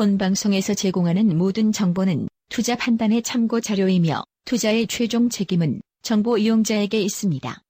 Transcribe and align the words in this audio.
본 0.00 0.16
방송에서 0.16 0.72
제공하는 0.72 1.36
모든 1.36 1.72
정보는 1.72 2.28
투자 2.48 2.74
판단의 2.74 3.22
참고 3.22 3.60
자료이며 3.60 4.22
투자의 4.46 4.86
최종 4.86 5.28
책임은 5.28 5.82
정보 6.00 6.38
이용자에게 6.38 6.98
있습니다. 7.02 7.60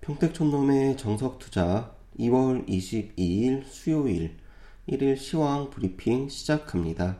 평택촌놈의 0.00 0.96
정석투자 0.96 1.92
2월 2.20 2.66
22일 2.66 3.66
수요일 3.66 4.38
1일 4.88 5.18
시황 5.18 5.68
브리핑 5.68 6.30
시작합니다. 6.30 7.18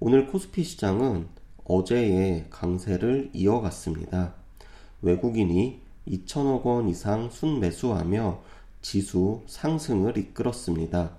오늘 0.00 0.28
코스피 0.28 0.64
시장은 0.64 1.28
어제의 1.64 2.46
강세를 2.48 3.32
이어갔습니다. 3.34 4.32
외국인이 5.02 5.78
2천억 6.08 6.64
원 6.64 6.88
이상 6.88 7.28
순매수하며 7.28 8.42
지수 8.80 9.42
상승을 9.46 10.16
이끌었습니다. 10.16 11.18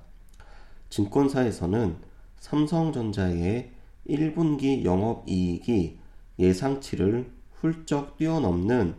증권사에서는 0.90 2.12
삼성전자의 2.44 3.72
1분기 4.10 4.84
영업이익이 4.84 5.98
예상치를 6.38 7.32
훌쩍 7.54 8.18
뛰어넘는 8.18 8.96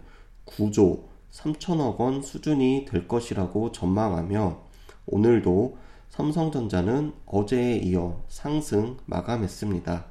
9조 0.47 1.03
3천억 1.31 1.99
원 1.99 2.23
수준이 2.23 2.87
될 2.89 3.07
것이라고 3.07 3.71
전망하며 3.71 4.63
오늘도 5.07 5.77
삼성전자는 6.09 7.13
어제에 7.27 7.77
이어 7.77 8.23
상승 8.29 8.97
마감했습니다. 9.05 10.07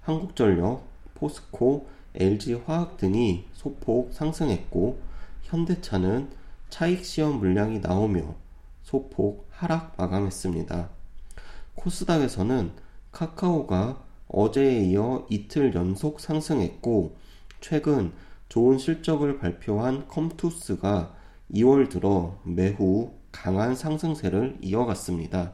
한국전력, 0.00 0.82
포스코, 1.14 1.86
LG화학 2.16 2.96
등이 2.96 3.44
소폭 3.52 4.12
상승했고 4.12 4.98
현대차는 5.42 6.28
차익 6.70 7.04
실현 7.04 7.38
물량이 7.38 7.78
나오며 7.78 8.34
소폭 8.82 9.46
하락 9.50 9.94
마감했습니다. 9.96 11.01
코스닥에서는 11.74 12.72
카카오가 13.10 14.04
어제에 14.28 14.84
이어 14.84 15.26
이틀 15.30 15.74
연속 15.74 16.20
상승했고 16.20 17.16
최근 17.60 18.12
좋은 18.48 18.78
실적을 18.78 19.38
발표한 19.38 20.08
컴투스가 20.08 21.14
2월 21.54 21.88
들어 21.88 22.38
매우 22.44 23.12
강한 23.30 23.74
상승세를 23.74 24.58
이어갔습니다. 24.60 25.52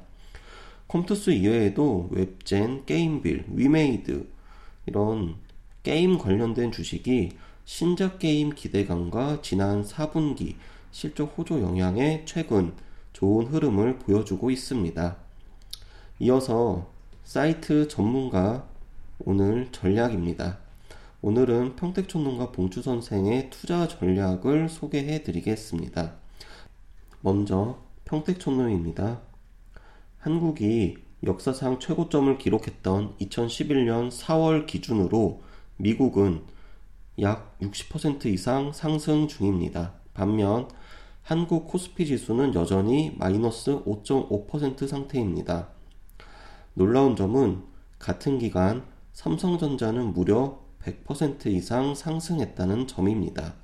컴투스 0.89 1.31
이외에도 1.31 2.09
웹젠, 2.11 2.87
게임빌, 2.87 3.47
위메이드 3.53 4.27
이런 4.87 5.37
게임 5.83 6.19
관련된 6.19 6.73
주식이 6.73 7.33
신작 7.65 8.19
게임 8.19 8.51
기대감과 8.51 9.43
지난 9.43 9.83
4분기 9.83 10.55
실적 10.91 11.35
호조 11.37 11.61
영향에 11.61 12.25
최근 12.25 12.73
좋은 13.13 13.47
흐름을 13.47 13.99
보여주고 13.99 14.51
있습니다. 14.51 15.28
이어서 16.21 16.91
사이트 17.23 17.87
전문가 17.87 18.69
오늘 19.21 19.71
전략입니다. 19.71 20.59
오늘은 21.23 21.77
평택촌농가 21.77 22.51
봉주 22.51 22.83
선생의 22.83 23.51
투자 23.51 23.87
전략을 23.87 24.69
소개해 24.69 25.23
드리겠습니다. 25.23 26.15
먼저 27.21 27.79
평택촌농입니다. 28.05 29.21
한국이 30.19 30.97
역사상 31.23 31.79
최고점을 31.79 32.37
기록했던 32.37 33.17
2011년 33.21 34.11
4월 34.11 34.67
기준으로 34.67 35.43
미국은 35.77 36.43
약 37.21 37.57
60% 37.61 38.27
이상 38.27 38.73
상승 38.73 39.29
중입니다. 39.29 39.95
반면 40.15 40.69
한국 41.23 41.69
코스피 41.69 42.07
지수는 42.07 42.55
여전히 42.57 43.15
마이너스 43.17 43.85
5.5% 43.85 44.89
상태입니다. 44.89 45.78
놀라운 46.75 47.17
점은 47.17 47.63
같은 47.99 48.39
기간 48.39 48.85
삼성전자는 49.13 50.13
무려 50.13 50.61
100% 50.83 51.47
이상 51.47 51.95
상승했다는 51.95 52.87
점입니다. 52.87 53.55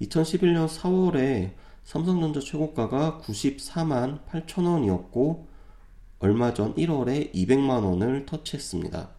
2011년 0.00 0.68
4월에 0.68 1.52
삼성전자 1.84 2.40
최고가가 2.40 3.20
94만 3.22 4.24
8천원이었고 4.26 5.44
얼마 6.18 6.54
전 6.54 6.74
1월에 6.74 7.32
200만원을 7.34 8.26
터치했습니다. 8.26 9.10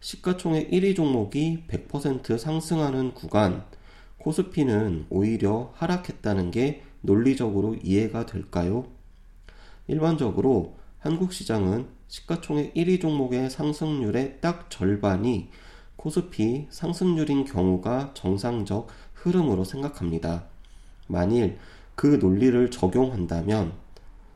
시가총액 0.00 0.70
1위 0.70 0.94
종목이 0.94 1.64
100% 1.68 2.38
상승하는 2.38 3.14
구간, 3.14 3.64
코스피는 4.18 5.06
오히려 5.10 5.72
하락했다는 5.74 6.52
게 6.52 6.84
논리적으로 7.00 7.74
이해가 7.82 8.26
될까요? 8.26 8.86
일반적으로 9.88 10.76
한국 10.98 11.32
시장은 11.32 11.88
시가총액 12.12 12.74
1위 12.74 13.00
종목의 13.00 13.48
상승률의 13.48 14.42
딱 14.42 14.70
절반이 14.70 15.48
코스피 15.96 16.66
상승률인 16.68 17.46
경우가 17.46 18.10
정상적 18.12 18.88
흐름으로 19.14 19.64
생각합니다. 19.64 20.44
만일 21.08 21.56
그 21.94 22.18
논리를 22.20 22.70
적용한다면 22.70 23.72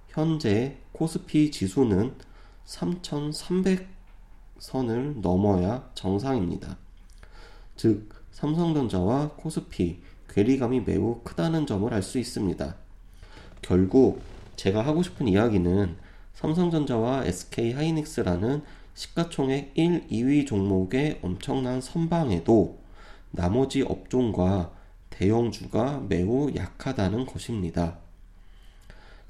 현재 0.09 0.79
코스피 0.93 1.51
지수는 1.51 2.15
3,300선을 2.65 5.21
넘어야 5.21 5.91
정상입니다. 5.93 6.79
즉, 7.77 8.09
삼성전자와 8.31 9.33
코스피 9.37 10.01
괴리감이 10.31 10.81
매우 10.81 11.21
크다는 11.23 11.67
점을 11.67 11.93
알 11.93 12.03
수 12.03 12.19
있습니다. 12.19 12.75
결국 13.61 14.23
제가 14.57 14.81
하고 14.81 15.03
싶은 15.03 15.29
이야기는 15.29 16.06
삼성전자와 16.37 17.25
SK 17.25 17.73
하이닉스라는 17.73 18.63
시가총액 18.93 19.73
1, 19.75 20.09
2위 20.09 20.47
종목의 20.47 21.21
엄청난 21.23 21.81
선방에도 21.81 22.79
나머지 23.31 23.81
업종과 23.81 24.71
대형주가 25.09 26.05
매우 26.07 26.53
약하다는 26.55 27.25
것입니다. 27.25 27.97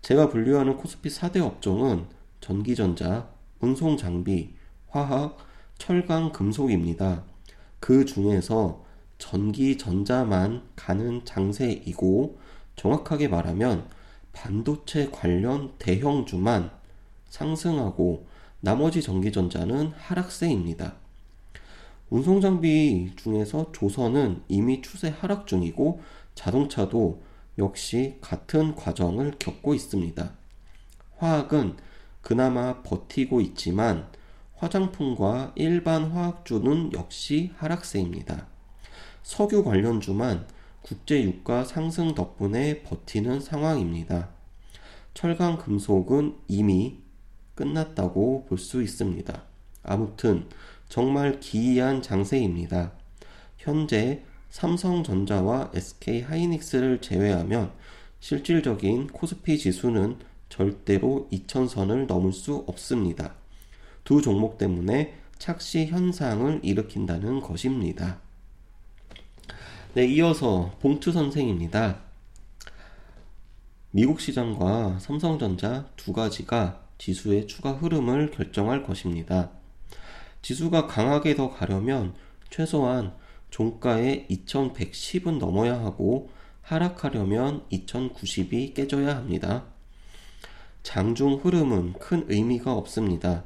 제가 0.02 0.28
분류하는 0.30 0.76
코스피 0.78 1.08
4대 1.08 1.40
업종은 1.40 2.06
전기전자, 2.40 3.28
운송장비, 3.60 4.54
화학, 4.88 5.36
철강, 5.78 6.32
금속입니다. 6.32 7.22
그 7.78 8.04
중에서 8.04 8.84
전기전자만 9.18 10.70
가는 10.74 11.24
장세이고 11.24 12.40
정확하게 12.74 13.28
말하면 13.28 13.88
반도체 14.32 15.08
관련 15.12 15.72
대형주만 15.78 16.74
상승하고 17.28 18.26
나머지 18.60 19.02
전기전자는 19.02 19.92
하락세입니다. 19.96 20.94
운송장비 22.08 23.12
중에서 23.16 23.72
조선은 23.72 24.42
이미 24.48 24.80
추세 24.80 25.08
하락 25.08 25.46
중이고 25.46 26.00
자동차도 26.34 27.22
역시 27.58 28.18
같은 28.20 28.74
과정을 28.74 29.36
겪고 29.38 29.74
있습니다. 29.74 30.32
화학은 31.18 31.76
그나마 32.20 32.82
버티고 32.82 33.40
있지만 33.40 34.08
화장품과 34.56 35.52
일반 35.54 36.10
화학주는 36.10 36.92
역시 36.92 37.52
하락세입니다. 37.56 38.46
석유 39.22 39.64
관련주만 39.64 40.46
국제 40.82 41.22
유가 41.22 41.64
상승 41.64 42.14
덕분에 42.14 42.82
버티는 42.82 43.40
상황입니다. 43.40 44.28
철강 45.14 45.58
금속은 45.58 46.36
이미 46.46 46.98
끝났다고 47.56 48.46
볼 48.48 48.58
수 48.58 48.82
있습니다. 48.82 49.42
아무튼 49.82 50.46
정말 50.88 51.40
기이한 51.40 52.02
장세입니다. 52.02 52.92
현재 53.58 54.22
삼성전자와 54.50 55.72
SK 55.74 56.22
하이닉스를 56.22 57.00
제외하면 57.00 57.72
실질적인 58.20 59.08
코스피 59.08 59.58
지수는 59.58 60.18
절대로 60.48 61.28
2000선을 61.32 62.06
넘을 62.06 62.32
수 62.32 62.64
없습니다. 62.68 63.34
두 64.04 64.22
종목 64.22 64.58
때문에 64.58 65.14
착시 65.38 65.86
현상을 65.86 66.60
일으킨다는 66.62 67.40
것입니다. 67.40 68.20
네, 69.94 70.06
이어서 70.06 70.76
봉투 70.80 71.10
선생입니다. 71.10 72.00
미국 73.90 74.20
시장과 74.20 74.98
삼성전자 75.00 75.88
두 75.96 76.12
가지가 76.12 76.85
지수의 76.98 77.46
추가 77.46 77.72
흐름을 77.72 78.30
결정할 78.30 78.82
것입니다. 78.82 79.50
지수가 80.42 80.86
강하게 80.86 81.34
더 81.34 81.50
가려면 81.50 82.14
최소한 82.50 83.14
종가의 83.50 84.26
2110은 84.30 85.38
넘어야 85.38 85.74
하고 85.74 86.30
하락하려면 86.62 87.64
2090이 87.70 88.74
깨져야 88.74 89.16
합니다. 89.16 89.64
장중 90.82 91.40
흐름은 91.42 91.94
큰 91.94 92.26
의미가 92.28 92.72
없습니다. 92.72 93.44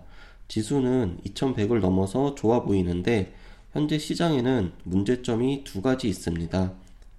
지수는 0.48 1.20
2100을 1.26 1.80
넘어서 1.80 2.34
좋아 2.34 2.62
보이는데 2.62 3.34
현재 3.72 3.98
시장에는 3.98 4.72
문제점이 4.84 5.64
두 5.64 5.80
가지 5.80 6.08
있습니다. 6.08 6.72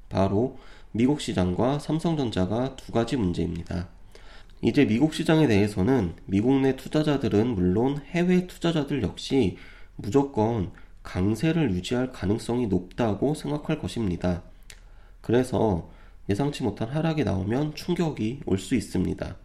바로 0.10 0.60
미국 0.92 1.22
시장과 1.22 1.80
삼성전자가 1.80 2.76
두 2.76 2.92
가지 2.92 3.16
문제입니다. 3.16 3.88
이제 4.64 4.86
미국 4.86 5.14
시장에 5.14 5.48
대해서는 5.48 6.14
미국 6.26 6.60
내 6.62 6.76
투자자들은 6.76 7.48
물론 7.56 8.00
해외 8.06 8.46
투자자들 8.46 9.02
역시 9.02 9.58
무조건 9.96 10.72
강세를 11.04 11.72
유지할 11.72 12.12
가능성이 12.12 12.68
높다고 12.68 13.34
생각할 13.34 13.80
것입니다. 13.80 14.44
그래서 15.22 15.90
예상치 16.30 16.64
못한 16.64 16.90
하락이 16.90 17.24
나오면 17.24 17.74
충격이 17.76 18.42
올 18.46 18.60
수 18.60 18.76
있습니다. 18.76 19.36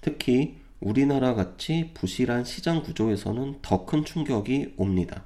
특히 0.00 0.56
우리나라 0.78 1.34
같이 1.34 1.90
부실한 1.92 2.44
시장 2.44 2.82
구조에서는 2.82 3.58
더 3.62 3.84
큰 3.86 4.04
충격이 4.04 4.74
옵니다. 4.76 5.24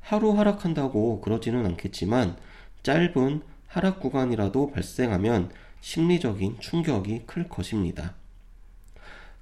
하루 0.00 0.36
하락한다고 0.38 1.22
그러지는 1.22 1.64
않겠지만 1.64 2.36
짧은 2.82 3.40
하락 3.66 4.00
구간이라도 4.00 4.70
발생하면 4.72 5.50
심리적인 5.80 6.58
충격이 6.60 7.22
클 7.26 7.48
것입니다. 7.48 8.19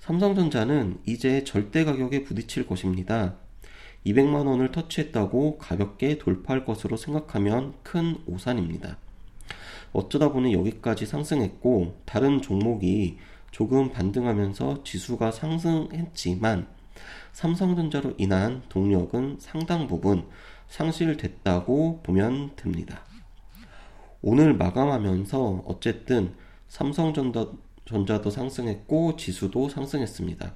삼성전자는 0.09 1.01
이제 1.05 1.45
절대 1.45 1.85
가격에 1.85 2.25
부딪힐 2.25 2.67
것입니다. 2.67 3.35
200만 4.07 4.47
원을 4.47 4.73
터치했다고 4.73 5.59
가볍게 5.59 6.17
돌파할 6.17 6.65
것으로 6.65 6.97
생각하면 6.97 7.75
큰 7.83 8.17
오산입니다. 8.25 8.97
어쩌다 9.93 10.33
보니 10.33 10.55
여기까지 10.55 11.05
상승했고 11.05 12.01
다른 12.07 12.41
종목이 12.41 13.19
조금 13.51 13.93
반등하면서 13.93 14.83
지수가 14.83 15.31
상승했지만 15.31 16.69
삼성전자로 17.33 18.15
인한 18.17 18.63
동력은 18.71 19.37
상당 19.41 19.87
부분 19.87 20.27
상실됐다고 20.69 22.01
보면 22.03 22.57
됩니다. 22.57 23.03
오늘 24.23 24.55
마감하면서 24.55 25.65
어쨌든 25.67 26.33
삼성 26.67 27.13
전자도 27.89 28.29
상승했고 28.29 29.17
지수도 29.17 29.71
상승했습니다. 29.71 30.53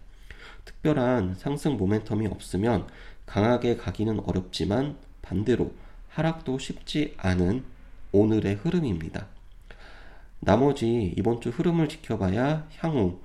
특별한 0.66 1.34
상승 1.36 1.78
모멘텀이 1.78 2.30
없으면 2.30 2.86
강하게 3.24 3.78
가기는 3.78 4.20
어렵지만 4.20 4.98
반대로 5.22 5.72
하락도 6.10 6.58
쉽지 6.58 7.14
않은 7.16 7.64
오늘의 8.12 8.56
흐름입니다. 8.56 9.28
나머지 10.40 11.14
이번 11.16 11.40
주 11.40 11.48
흐름을 11.48 11.88
지켜봐야 11.88 12.68
향후 12.76 13.20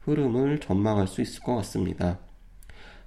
흐름을 0.00 0.58
전망할 0.58 1.06
수 1.06 1.20
있을 1.22 1.44
것 1.44 1.54
같습니다. 1.56 2.18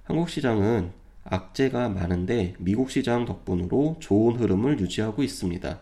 한국 0.04 0.30
시장은 0.30 0.92
악재가 1.24 1.90
많은데 1.90 2.54
미국 2.58 2.90
시장 2.90 3.26
덕분으로 3.26 3.96
좋은 4.00 4.36
흐름을 4.36 4.80
유지하고 4.80 5.22
있습니다. 5.22 5.80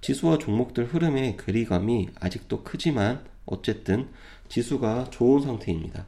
지수와 0.00 0.38
종목들 0.38 0.86
흐름의 0.86 1.36
괴리감이 1.36 2.08
아직도 2.18 2.62
크지만 2.64 3.28
어쨌든 3.46 4.08
지수가 4.48 5.10
좋은 5.10 5.42
상태입니다. 5.42 6.06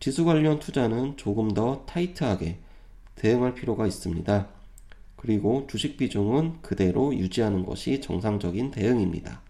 지수 0.00 0.24
관련 0.24 0.58
투자는 0.58 1.16
조금 1.16 1.52
더 1.54 1.84
타이트하게 1.86 2.58
대응할 3.16 3.54
필요가 3.54 3.86
있습니다. 3.86 4.48
그리고 5.16 5.66
주식 5.66 5.96
비중은 5.96 6.60
그대로 6.60 7.16
유지하는 7.16 7.64
것이 7.64 8.00
정상적인 8.00 8.70
대응입니다. 8.70 9.40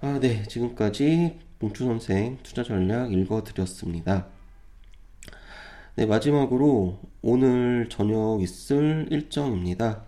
아, 0.00 0.18
네. 0.20 0.42
지금까지 0.44 1.38
봉추 1.58 1.84
선생 1.84 2.38
투자 2.42 2.62
전략 2.62 3.12
읽어드렸습니다. 3.12 4.26
네, 5.96 6.06
마지막으로 6.06 6.98
오늘 7.22 7.88
저녁 7.88 8.40
있을 8.42 9.06
일정입니다. 9.10 10.04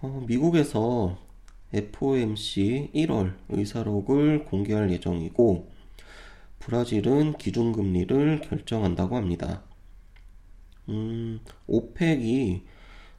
어, 0.00 0.24
미국에서 0.26 1.18
FOMC 1.72 2.90
1월 2.94 3.34
의사록을 3.48 4.44
공개할 4.44 4.90
예정이고, 4.90 5.70
브라질은 6.58 7.38
기준금리를 7.38 8.40
결정한다고 8.42 9.16
합니다. 9.16 9.62
음, 10.88 11.40
오펙이 11.66 12.62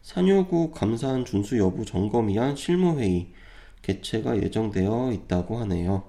산유국 0.02 0.74
감산 0.74 1.26
준수 1.26 1.58
여부 1.58 1.86
점검 1.86 2.28
위한 2.28 2.56
실무회의 2.56 3.28
개최가 3.82 4.42
예정되어 4.42 5.12
있다고 5.14 5.58
하네요. 5.60 6.04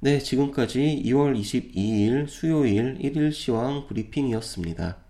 네, 0.00 0.18
지금까지 0.18 1.02
2월 1.06 1.38
22일 1.38 2.28
수요일 2.28 2.98
1일 2.98 3.32
시황 3.32 3.86
브리핑이었습니다. 3.86 5.03